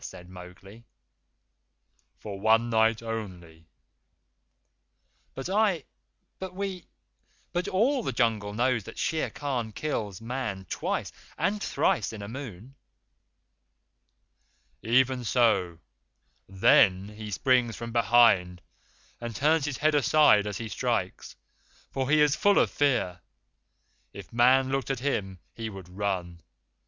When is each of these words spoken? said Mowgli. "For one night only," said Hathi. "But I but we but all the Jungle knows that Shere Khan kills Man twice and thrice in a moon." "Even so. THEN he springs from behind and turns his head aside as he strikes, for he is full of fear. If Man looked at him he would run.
said 0.03 0.31
Mowgli. 0.31 0.83
"For 2.17 2.39
one 2.39 2.71
night 2.71 3.03
only," 3.03 3.67
said 5.35 5.35
Hathi. 5.35 5.35
"But 5.35 5.49
I 5.51 5.83
but 6.39 6.55
we 6.55 6.87
but 7.53 7.67
all 7.67 8.01
the 8.01 8.11
Jungle 8.11 8.51
knows 8.55 8.83
that 8.85 8.97
Shere 8.97 9.29
Khan 9.29 9.71
kills 9.71 10.19
Man 10.19 10.65
twice 10.71 11.11
and 11.37 11.61
thrice 11.61 12.11
in 12.11 12.23
a 12.23 12.27
moon." 12.27 12.73
"Even 14.81 15.23
so. 15.23 15.77
THEN 16.49 17.09
he 17.09 17.29
springs 17.29 17.75
from 17.75 17.91
behind 17.91 18.63
and 19.19 19.35
turns 19.35 19.65
his 19.65 19.77
head 19.77 19.93
aside 19.93 20.47
as 20.47 20.57
he 20.57 20.67
strikes, 20.67 21.35
for 21.91 22.09
he 22.09 22.21
is 22.21 22.35
full 22.35 22.57
of 22.57 22.71
fear. 22.71 23.21
If 24.13 24.33
Man 24.33 24.69
looked 24.69 24.89
at 24.89 25.01
him 25.01 25.37
he 25.53 25.69
would 25.69 25.89
run. 25.89 26.41